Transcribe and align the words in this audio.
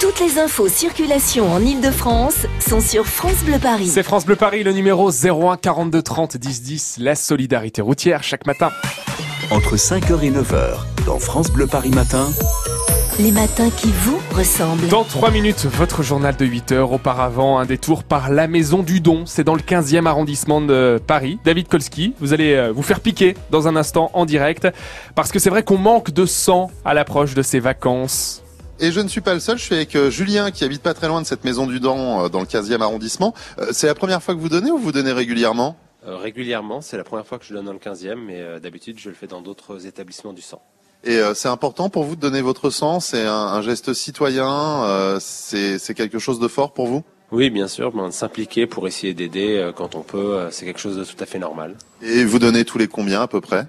Toutes 0.00 0.20
les 0.20 0.38
infos 0.38 0.68
circulation 0.68 1.52
en 1.52 1.60
Ile-de-France 1.60 2.46
sont 2.60 2.80
sur 2.80 3.04
France 3.04 3.42
Bleu 3.44 3.58
Paris. 3.58 3.88
C'est 3.88 4.04
France 4.04 4.24
Bleu 4.24 4.36
Paris, 4.36 4.62
le 4.62 4.70
numéro 4.70 5.10
01 5.10 5.56
42 5.56 6.02
30 6.02 6.36
10 6.36 6.62
10, 6.62 6.96
la 7.00 7.16
solidarité 7.16 7.82
routière 7.82 8.22
chaque 8.22 8.46
matin. 8.46 8.70
Entre 9.50 9.74
5h 9.74 10.22
et 10.22 10.30
9h, 10.30 11.04
dans 11.04 11.18
France 11.18 11.50
Bleu 11.50 11.66
Paris 11.66 11.90
Matin, 11.90 12.28
Les 13.18 13.32
matins 13.32 13.70
qui 13.70 13.90
vous 13.90 14.20
ressemblent. 14.36 14.86
Dans 14.86 15.02
3 15.02 15.32
minutes, 15.32 15.66
votre 15.66 16.04
journal 16.04 16.36
de 16.36 16.44
8 16.44 16.70
heures. 16.70 16.92
Auparavant, 16.92 17.58
un 17.58 17.66
détour 17.66 18.04
par 18.04 18.30
la 18.30 18.46
Maison 18.46 18.84
du 18.84 19.00
Don. 19.00 19.24
C'est 19.26 19.42
dans 19.42 19.56
le 19.56 19.62
15e 19.62 20.06
arrondissement 20.06 20.60
de 20.60 21.02
Paris. 21.04 21.40
David 21.44 21.66
Kolski, 21.66 22.14
vous 22.20 22.32
allez 22.32 22.54
euh, 22.54 22.70
vous 22.70 22.84
faire 22.84 23.00
piquer 23.00 23.34
dans 23.50 23.66
un 23.66 23.74
instant 23.74 24.12
en 24.14 24.26
direct. 24.26 24.68
Parce 25.16 25.32
que 25.32 25.40
c'est 25.40 25.50
vrai 25.50 25.64
qu'on 25.64 25.78
manque 25.78 26.12
de 26.12 26.24
sang 26.24 26.70
à 26.84 26.94
l'approche 26.94 27.34
de 27.34 27.42
ces 27.42 27.58
vacances. 27.58 28.44
Et 28.80 28.92
je 28.92 29.00
ne 29.00 29.08
suis 29.08 29.20
pas 29.20 29.34
le 29.34 29.40
seul, 29.40 29.58
je 29.58 29.64
suis 29.64 29.74
avec 29.74 29.96
euh, 29.96 30.08
Julien 30.08 30.52
qui 30.52 30.64
habite 30.64 30.82
pas 30.82 30.94
très 30.94 31.08
loin 31.08 31.20
de 31.20 31.26
cette 31.26 31.44
maison 31.44 31.66
du 31.66 31.80
Dent 31.80 32.24
euh, 32.24 32.28
dans 32.28 32.38
le 32.40 32.46
15e 32.46 32.80
arrondissement. 32.80 33.34
Euh, 33.58 33.66
C'est 33.72 33.88
la 33.88 33.94
première 33.94 34.22
fois 34.22 34.34
que 34.34 34.40
vous 34.40 34.48
donnez 34.48 34.70
ou 34.70 34.78
vous 34.78 34.92
donnez 34.92 35.10
régulièrement? 35.10 35.76
Euh, 36.06 36.16
régulièrement, 36.16 36.80
c'est 36.80 36.96
la 36.96 37.02
première 37.02 37.26
fois 37.26 37.38
que 37.38 37.44
je 37.44 37.52
donne 37.54 37.64
dans 37.64 37.72
le 37.72 37.80
15e, 37.80 38.14
mais 38.14 38.40
euh, 38.40 38.60
d'habitude 38.60 38.98
je 39.00 39.08
le 39.08 39.16
fais 39.16 39.26
dans 39.26 39.40
d'autres 39.42 39.86
établissements 39.86 40.32
du 40.32 40.42
sang. 40.42 40.62
Et 41.02 41.16
euh, 41.16 41.34
c'est 41.34 41.48
important 41.48 41.88
pour 41.90 42.04
vous 42.04 42.14
de 42.14 42.20
donner 42.20 42.40
votre 42.40 42.70
sang, 42.70 43.00
c'est 43.00 43.24
un, 43.26 43.32
un 43.32 43.62
geste 43.62 43.94
citoyen, 43.94 45.18
c'est 45.20 45.94
quelque 45.96 46.20
chose 46.20 46.38
de 46.38 46.48
fort 46.48 46.72
pour 46.72 46.86
vous? 46.86 47.02
Oui, 47.32 47.50
bien 47.50 47.68
sûr, 47.68 47.92
ben, 47.92 48.10
s'impliquer 48.12 48.66
pour 48.66 48.86
essayer 48.86 49.12
d'aider 49.12 49.70
quand 49.76 49.96
on 49.96 50.02
peut, 50.02 50.48
c'est 50.50 50.64
quelque 50.64 50.80
chose 50.80 50.96
de 50.96 51.04
tout 51.04 51.16
à 51.20 51.26
fait 51.26 51.38
normal. 51.38 51.76
Et 52.02 52.24
vous 52.24 52.38
donnez 52.38 52.64
tous 52.64 52.78
les 52.78 52.88
combien 52.88 53.22
à 53.22 53.26
peu 53.26 53.40
près? 53.40 53.66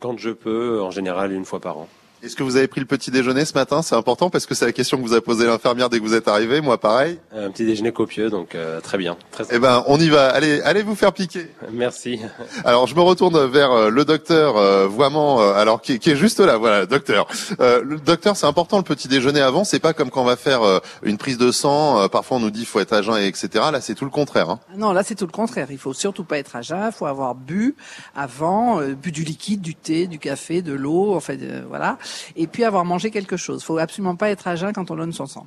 Quand 0.00 0.18
je 0.18 0.30
peux, 0.30 0.80
en 0.82 0.90
général 0.90 1.32
une 1.32 1.44
fois 1.44 1.60
par 1.60 1.78
an. 1.78 1.88
Est-ce 2.26 2.34
que 2.34 2.42
vous 2.42 2.56
avez 2.56 2.66
pris 2.66 2.80
le 2.80 2.86
petit 2.86 3.12
déjeuner 3.12 3.44
ce 3.44 3.54
matin? 3.54 3.82
C'est 3.82 3.94
important 3.94 4.30
parce 4.30 4.46
que 4.46 4.54
c'est 4.56 4.64
la 4.66 4.72
question 4.72 4.96
que 4.98 5.02
vous 5.02 5.14
a 5.14 5.20
posée 5.20 5.46
l'infirmière 5.46 5.88
dès 5.88 5.98
que 6.00 6.02
vous 6.02 6.14
êtes 6.14 6.26
arrivé, 6.26 6.60
moi 6.60 6.76
pareil. 6.76 7.20
Un 7.32 7.52
petit 7.52 7.64
déjeuner 7.64 7.92
copieux, 7.92 8.30
donc 8.30 8.56
euh, 8.56 8.80
très 8.80 8.98
bien. 8.98 9.16
Très... 9.30 9.44
Eh 9.52 9.60
ben 9.60 9.84
on 9.86 9.96
y 10.00 10.08
va, 10.08 10.28
allez, 10.30 10.60
allez 10.62 10.82
vous 10.82 10.96
faire 10.96 11.12
piquer. 11.12 11.48
Merci. 11.72 12.18
Alors 12.64 12.88
je 12.88 12.96
me 12.96 13.00
retourne 13.00 13.46
vers 13.46 13.70
euh, 13.70 13.90
le 13.90 14.04
docteur 14.04 14.56
euh, 14.56 14.88
Voiement, 14.88 15.40
euh, 15.40 15.52
alors 15.52 15.80
qui, 15.80 16.00
qui 16.00 16.10
est 16.10 16.16
juste 16.16 16.40
là, 16.40 16.56
voilà, 16.56 16.84
docteur. 16.84 17.28
Euh, 17.60 17.80
le 17.84 17.98
docteur, 18.00 18.36
c'est 18.36 18.46
important 18.46 18.78
le 18.78 18.82
petit 18.82 19.06
déjeuner 19.06 19.40
avant. 19.40 19.62
C'est 19.62 19.78
pas 19.78 19.92
comme 19.92 20.10
quand 20.10 20.22
on 20.22 20.26
va 20.26 20.36
faire 20.36 20.62
euh, 20.64 20.80
une 21.04 21.18
prise 21.18 21.38
de 21.38 21.52
sang. 21.52 22.00
euh, 22.02 22.08
parfois 22.08 22.38
on 22.38 22.40
nous 22.40 22.50
dit 22.50 22.64
faut 22.64 22.80
être 22.80 22.92
à 22.92 23.02
jeun 23.02 23.16
et 23.18 23.28
etc. 23.28 23.66
Là 23.70 23.80
c'est 23.80 23.94
tout 23.94 24.04
le 24.04 24.10
contraire. 24.10 24.50
Hein. 24.50 24.58
Non, 24.76 24.90
là 24.92 25.04
c'est 25.04 25.14
tout 25.14 25.26
le 25.26 25.32
contraire. 25.32 25.68
Il 25.70 25.78
faut 25.78 25.94
surtout 25.94 26.24
pas 26.24 26.38
être 26.38 26.56
à 26.56 26.62
jeun. 26.62 26.86
Il 26.86 26.92
faut 26.92 27.06
avoir 27.06 27.36
bu 27.36 27.76
avant, 28.16 28.80
euh, 28.80 28.94
bu 28.94 29.12
du 29.12 29.22
liquide, 29.22 29.60
du 29.60 29.76
thé, 29.76 30.08
du 30.08 30.18
café, 30.18 30.60
de 30.60 30.72
l'eau, 30.72 31.14
enfin 31.14 31.34
euh, 31.40 31.62
voilà. 31.68 31.98
Et 32.36 32.46
puis 32.46 32.64
avoir 32.64 32.84
mangé 32.84 33.10
quelque 33.10 33.36
chose. 33.36 33.60
Il 33.62 33.64
faut 33.64 33.78
absolument 33.78 34.16
pas 34.16 34.30
être 34.30 34.48
à 34.48 34.56
jeun 34.56 34.72
quand 34.72 34.90
on 34.90 34.96
donne 34.96 35.12
son 35.12 35.26
sang. 35.26 35.46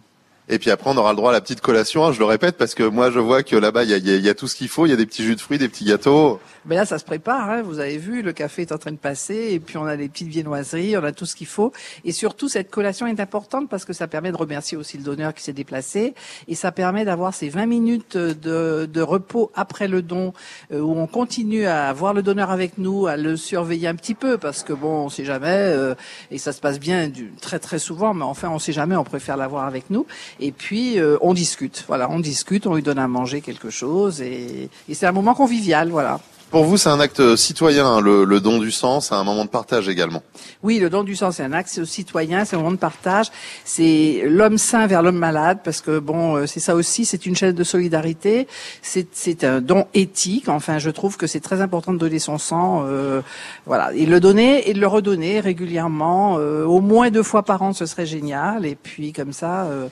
Et 0.49 0.59
puis 0.59 0.71
après 0.71 0.89
on 0.89 0.97
aura 0.97 1.11
le 1.11 1.15
droit 1.17 1.29
à 1.29 1.33
la 1.33 1.41
petite 1.41 1.61
collation. 1.61 2.05
hein, 2.05 2.11
je 2.11 2.19
le 2.19 2.25
répète 2.25 2.57
parce 2.57 2.73
que 2.75 2.83
moi 2.83 3.11
je 3.11 3.19
vois 3.19 3.43
que 3.43 3.55
là-bas 3.55 3.83
il 3.83 3.91
y 3.91 3.93
a, 3.93 3.97
y 3.97 4.09
a- 4.11 4.17
y 4.17 4.29
a 4.29 4.33
tout 4.33 4.47
ce 4.47 4.55
qu'il 4.55 4.67
faut. 4.67 4.85
Il 4.85 4.89
y 4.89 4.93
a 4.93 4.95
des 4.97 5.05
petits 5.05 5.23
jus 5.23 5.35
de 5.35 5.41
fruits, 5.41 5.57
des 5.57 5.69
petits 5.69 5.85
gâteaux. 5.85 6.39
Mais 6.65 6.75
là, 6.75 6.85
ça 6.85 6.99
se 6.99 7.05
prépare. 7.05 7.49
Hein, 7.49 7.61
vous 7.61 7.79
avez 7.79 7.97
vu, 7.97 8.21
le 8.21 8.33
café 8.33 8.63
est 8.63 8.71
en 8.73 8.77
train 8.77 8.91
de 8.91 8.97
passer, 8.97 9.49
et 9.53 9.59
puis 9.59 9.77
on 9.77 9.85
a 9.85 9.95
les 9.95 10.09
petites 10.09 10.27
viennoiseries, 10.27 10.97
on 10.97 11.03
a 11.03 11.13
tout 11.13 11.25
ce 11.25 11.35
qu'il 11.35 11.47
faut. 11.47 11.71
Et 12.03 12.11
surtout, 12.11 12.49
cette 12.49 12.69
collation 12.69 13.07
est 13.07 13.19
importante 13.21 13.69
parce 13.69 13.85
que 13.85 13.93
ça 13.93 14.07
permet 14.07 14.31
de 14.31 14.37
remercier 14.37 14.77
aussi 14.77 14.97
le 14.97 15.03
donneur 15.03 15.33
qui 15.33 15.41
s'est 15.41 15.53
déplacé, 15.53 16.13
et 16.49 16.55
ça 16.55 16.71
permet 16.73 17.05
d'avoir 17.05 17.33
ces 17.33 17.47
20 17.49 17.65
minutes 17.65 18.17
de, 18.17 18.85
de 18.91 19.01
repos 19.01 19.51
après 19.55 19.87
le 19.87 20.01
don, 20.01 20.33
euh, 20.73 20.79
où 20.81 20.91
on 20.99 21.07
continue 21.07 21.65
à 21.65 21.91
voir 21.93 22.13
le 22.13 22.21
donneur 22.21 22.51
avec 22.51 22.77
nous, 22.77 23.07
à 23.07 23.15
le 23.15 23.37
surveiller 23.37 23.87
un 23.87 23.95
petit 23.95 24.13
peu, 24.13 24.37
parce 24.37 24.61
que 24.63 24.73
bon, 24.73 25.05
on 25.05 25.09
sait 25.09 25.25
jamais, 25.25 25.47
euh, 25.49 25.95
et 26.29 26.37
ça 26.37 26.51
se 26.51 26.59
passe 26.59 26.79
bien 26.79 27.07
du, 27.07 27.31
très 27.41 27.59
très 27.59 27.79
souvent, 27.79 28.13
mais 28.13 28.25
enfin, 28.25 28.49
on 28.49 28.59
sait 28.59 28.73
jamais, 28.73 28.97
on 28.97 29.05
préfère 29.05 29.37
l'avoir 29.37 29.65
avec 29.65 29.89
nous. 29.89 30.05
Et 30.39 30.51
puis, 30.51 30.99
euh, 30.99 31.17
on 31.21 31.33
discute. 31.33 31.83
Voilà, 31.87 32.09
on 32.09 32.19
discute, 32.19 32.65
on 32.67 32.75
lui 32.75 32.81
donne 32.81 32.99
à 32.99 33.07
manger 33.07 33.41
quelque 33.41 33.69
chose, 33.69 34.21
et, 34.21 34.69
et 34.87 34.93
c'est 34.93 35.05
un 35.05 35.11
moment 35.11 35.33
convivial. 35.33 35.89
Voilà. 35.89 36.19
Pour 36.51 36.63
vous 36.63 36.77
c'est 36.77 36.89
un 36.89 36.99
acte 36.99 37.35
citoyen 37.35 37.85
hein, 37.85 38.01
le, 38.01 38.23
le 38.23 38.39
don 38.39 38.57
du 38.57 38.71
sang. 38.71 39.01
C'est 39.01 39.13
un 39.15 39.23
moment 39.23 39.45
de 39.45 39.49
partage 39.49 39.87
également. 39.87 40.23
Oui, 40.63 40.79
le 40.79 40.89
don 40.89 41.03
du 41.03 41.15
sang, 41.15 41.31
c'est 41.31 41.43
un 41.43 41.53
axe 41.53 41.83
citoyen, 41.83 42.43
c'est 42.43 42.55
un 42.55 42.59
moment 42.59 42.71
de 42.71 42.77
partage. 42.77 43.27
C'est 43.63 44.23
l'homme 44.25 44.57
sain 44.57 44.87
vers 44.87 45.01
l'homme 45.01 45.17
malade, 45.17 45.59
parce 45.63 45.79
que 45.79 45.99
bon, 45.99 46.35
euh, 46.35 46.47
c'est 46.47 46.59
ça 46.59 46.75
aussi, 46.75 47.05
c'est 47.05 47.25
une 47.25 47.35
chaîne 47.35 47.55
de 47.55 47.63
solidarité. 47.63 48.47
C'est 48.81 49.07
c'est 49.13 49.43
un 49.43 49.61
don 49.61 49.85
éthique. 49.93 50.49
Enfin, 50.49 50.79
je 50.79 50.89
trouve 50.89 51.17
que 51.17 51.27
c'est 51.27 51.39
très 51.39 51.61
important 51.61 51.93
de 51.93 51.97
donner 51.97 52.19
son 52.19 52.37
sang, 52.37 52.83
euh, 52.85 53.21
voilà, 53.65 53.93
et 53.93 54.05
le 54.05 54.19
donner 54.19 54.69
et 54.69 54.73
de 54.73 54.79
le 54.79 54.87
redonner 54.87 55.39
régulièrement, 55.39 56.37
euh, 56.39 56.65
au 56.65 56.81
moins 56.81 57.09
deux 57.09 57.23
fois 57.23 57.43
par 57.43 57.61
an, 57.61 57.73
ce 57.73 57.85
serait 57.85 58.05
génial. 58.07 58.65
Et 58.65 58.75
puis 58.75 59.13
comme 59.13 59.33
ça, 59.33 59.63
euh, 59.65 59.87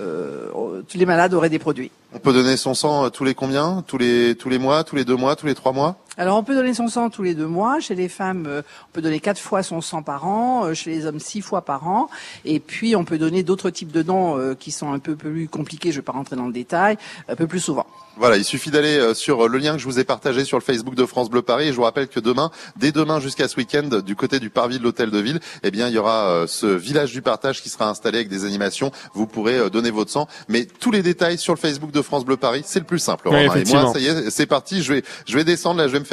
euh, 0.00 0.82
tous 0.88 0.98
les 0.98 1.06
malades 1.06 1.32
auraient 1.34 1.48
des 1.48 1.58
produits. 1.58 1.90
On 2.12 2.18
peut 2.18 2.32
donner 2.32 2.56
son 2.56 2.74
sang 2.74 3.06
euh, 3.06 3.08
tous 3.08 3.24
les 3.24 3.34
combien? 3.34 3.84
Tous 3.86 3.96
les 3.96 4.34
tous 4.34 4.50
les 4.50 4.58
mois, 4.58 4.84
tous 4.84 4.96
les 4.96 5.04
deux 5.04 5.16
mois, 5.16 5.36
tous 5.36 5.46
les 5.46 5.54
trois 5.54 5.72
mois? 5.72 5.96
Alors 6.20 6.36
on 6.36 6.42
peut 6.42 6.54
donner 6.54 6.74
son 6.74 6.86
sang 6.88 7.08
tous 7.08 7.22
les 7.22 7.34
deux 7.34 7.46
mois. 7.46 7.80
Chez 7.80 7.94
les 7.94 8.10
femmes, 8.10 8.44
euh, 8.46 8.60
on 8.60 8.92
peut 8.92 9.00
donner 9.00 9.20
quatre 9.20 9.40
fois 9.40 9.62
son 9.62 9.80
sang 9.80 10.02
par 10.02 10.26
an. 10.26 10.66
euh, 10.66 10.74
Chez 10.74 10.90
les 10.90 11.06
hommes, 11.06 11.18
six 11.18 11.40
fois 11.40 11.62
par 11.62 11.88
an. 11.88 12.10
Et 12.44 12.60
puis 12.60 12.94
on 12.94 13.06
peut 13.06 13.16
donner 13.16 13.42
d'autres 13.42 13.70
types 13.70 13.90
de 13.90 14.02
dons 14.02 14.38
euh, 14.38 14.54
qui 14.54 14.70
sont 14.70 14.92
un 14.92 14.98
peu 14.98 15.16
plus 15.16 15.48
compliqués. 15.48 15.92
Je 15.92 15.96
ne 15.96 16.00
vais 16.02 16.04
pas 16.04 16.12
rentrer 16.12 16.36
dans 16.36 16.46
le 16.46 16.52
détail. 16.52 16.98
Un 17.26 17.36
peu 17.36 17.46
plus 17.46 17.60
souvent. 17.60 17.86
Voilà, 18.18 18.36
il 18.36 18.44
suffit 18.44 18.70
d'aller 18.70 18.98
euh, 18.98 19.14
sur 19.14 19.48
le 19.48 19.56
lien 19.56 19.72
que 19.72 19.78
je 19.78 19.86
vous 19.86 19.98
ai 19.98 20.04
partagé 20.04 20.44
sur 20.44 20.58
le 20.58 20.62
Facebook 20.62 20.94
de 20.94 21.06
France 21.06 21.30
Bleu 21.30 21.40
Paris. 21.40 21.68
Et 21.68 21.70
je 21.70 21.76
vous 21.76 21.84
rappelle 21.84 22.08
que 22.08 22.20
demain, 22.20 22.50
dès 22.76 22.92
demain 22.92 23.18
jusqu'à 23.18 23.48
ce 23.48 23.56
week-end, 23.56 23.88
du 24.04 24.14
côté 24.14 24.40
du 24.40 24.50
parvis 24.50 24.78
de 24.78 24.84
l'hôtel 24.84 25.10
de 25.10 25.18
ville, 25.18 25.40
eh 25.62 25.70
bien, 25.70 25.88
il 25.88 25.94
y 25.94 25.98
aura 25.98 26.28
euh, 26.28 26.46
ce 26.46 26.66
village 26.66 27.12
du 27.12 27.22
partage 27.22 27.62
qui 27.62 27.70
sera 27.70 27.88
installé 27.88 28.18
avec 28.18 28.28
des 28.28 28.44
animations. 28.44 28.90
Vous 29.14 29.26
pourrez 29.26 29.56
euh, 29.56 29.70
donner 29.70 29.90
votre 29.90 30.10
sang. 30.10 30.28
Mais 30.48 30.66
tous 30.66 30.90
les 30.90 31.02
détails 31.02 31.38
sur 31.38 31.54
le 31.54 31.58
Facebook 31.58 31.92
de 31.92 32.02
France 32.02 32.26
Bleu 32.26 32.36
Paris, 32.36 32.62
c'est 32.66 32.80
le 32.80 32.84
plus 32.84 32.98
simple. 32.98 33.26
Oui, 33.30 33.38
et 33.38 33.64
moi, 33.72 33.90
ça 33.90 33.98
y 33.98 34.08
est, 34.08 34.28
c'est 34.28 34.44
parti. 34.44 34.82
Je 34.82 34.92
vais, 34.92 35.02
je 35.26 35.34
vais 35.34 35.44
descendre 35.44 35.80
là, 35.80 35.88
je 35.88 35.92
vais 35.92 36.00
me 36.00 36.04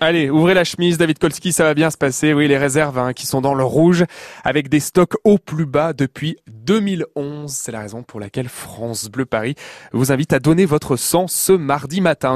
Allez, 0.00 0.30
ouvrez 0.30 0.54
la 0.54 0.64
chemise, 0.64 0.98
David 0.98 1.18
Kolski, 1.18 1.52
ça 1.52 1.64
va 1.64 1.74
bien 1.74 1.90
se 1.90 1.96
passer. 1.96 2.32
Oui, 2.32 2.48
les 2.48 2.58
réserves 2.58 2.98
hein, 2.98 3.12
qui 3.12 3.26
sont 3.26 3.40
dans 3.40 3.54
le 3.54 3.64
rouge, 3.64 4.04
avec 4.44 4.68
des 4.68 4.80
stocks 4.80 5.14
au 5.24 5.38
plus 5.38 5.66
bas 5.66 5.92
depuis 5.92 6.36
2011. 6.46 7.50
C'est 7.50 7.72
la 7.72 7.80
raison 7.80 8.02
pour 8.02 8.20
laquelle 8.20 8.48
France 8.48 9.08
Bleu 9.08 9.26
Paris 9.26 9.54
vous 9.92 10.12
invite 10.12 10.32
à 10.32 10.38
donner 10.38 10.64
votre 10.64 10.96
sang 10.96 11.26
ce 11.26 11.52
mardi 11.52 12.00
matin. 12.00 12.30